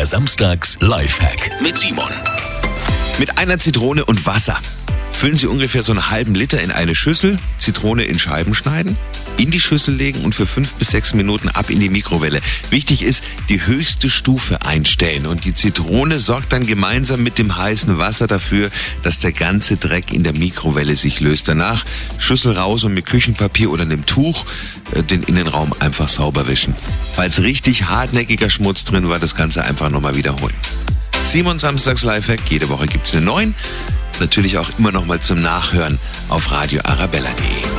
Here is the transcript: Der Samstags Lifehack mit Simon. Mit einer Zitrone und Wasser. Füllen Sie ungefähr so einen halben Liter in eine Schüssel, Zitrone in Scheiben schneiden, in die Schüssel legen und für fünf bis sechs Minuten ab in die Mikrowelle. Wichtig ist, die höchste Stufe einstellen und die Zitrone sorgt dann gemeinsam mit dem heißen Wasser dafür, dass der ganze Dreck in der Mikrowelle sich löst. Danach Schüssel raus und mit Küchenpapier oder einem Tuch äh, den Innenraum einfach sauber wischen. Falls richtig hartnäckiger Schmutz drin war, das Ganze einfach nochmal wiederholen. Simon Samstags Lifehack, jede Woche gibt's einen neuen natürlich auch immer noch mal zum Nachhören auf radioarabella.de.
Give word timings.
Der 0.00 0.06
Samstags 0.06 0.78
Lifehack 0.80 1.60
mit 1.60 1.76
Simon. 1.76 2.08
Mit 3.18 3.36
einer 3.36 3.58
Zitrone 3.58 4.02
und 4.06 4.24
Wasser. 4.24 4.58
Füllen 5.10 5.36
Sie 5.36 5.46
ungefähr 5.46 5.82
so 5.82 5.92
einen 5.92 6.08
halben 6.08 6.34
Liter 6.34 6.58
in 6.62 6.70
eine 6.70 6.94
Schüssel, 6.94 7.36
Zitrone 7.58 8.04
in 8.04 8.18
Scheiben 8.18 8.54
schneiden, 8.54 8.96
in 9.40 9.50
die 9.50 9.60
Schüssel 9.60 9.94
legen 9.94 10.22
und 10.22 10.34
für 10.34 10.44
fünf 10.46 10.74
bis 10.74 10.88
sechs 10.88 11.14
Minuten 11.14 11.48
ab 11.48 11.70
in 11.70 11.80
die 11.80 11.88
Mikrowelle. 11.88 12.40
Wichtig 12.68 13.02
ist, 13.02 13.24
die 13.48 13.64
höchste 13.66 14.10
Stufe 14.10 14.60
einstellen 14.62 15.24
und 15.24 15.46
die 15.46 15.54
Zitrone 15.54 16.18
sorgt 16.18 16.52
dann 16.52 16.66
gemeinsam 16.66 17.22
mit 17.22 17.38
dem 17.38 17.56
heißen 17.56 17.96
Wasser 17.96 18.26
dafür, 18.26 18.70
dass 19.02 19.18
der 19.20 19.32
ganze 19.32 19.78
Dreck 19.78 20.12
in 20.12 20.24
der 20.24 20.34
Mikrowelle 20.34 20.94
sich 20.94 21.20
löst. 21.20 21.48
Danach 21.48 21.86
Schüssel 22.18 22.52
raus 22.52 22.84
und 22.84 22.92
mit 22.92 23.06
Küchenpapier 23.06 23.70
oder 23.70 23.82
einem 23.82 24.04
Tuch 24.04 24.44
äh, 24.92 25.02
den 25.02 25.22
Innenraum 25.22 25.72
einfach 25.80 26.10
sauber 26.10 26.46
wischen. 26.46 26.74
Falls 27.14 27.40
richtig 27.40 27.84
hartnäckiger 27.84 28.50
Schmutz 28.50 28.84
drin 28.84 29.08
war, 29.08 29.18
das 29.18 29.34
Ganze 29.34 29.64
einfach 29.64 29.88
nochmal 29.88 30.16
wiederholen. 30.16 30.54
Simon 31.22 31.58
Samstags 31.58 32.02
Lifehack, 32.02 32.40
jede 32.50 32.68
Woche 32.68 32.86
gibt's 32.86 33.14
einen 33.14 33.24
neuen 33.24 33.54
natürlich 34.20 34.58
auch 34.58 34.68
immer 34.78 34.92
noch 34.92 35.06
mal 35.06 35.20
zum 35.20 35.40
Nachhören 35.40 35.98
auf 36.28 36.52
radioarabella.de. 36.52 37.69